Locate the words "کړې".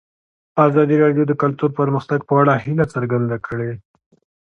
3.47-3.71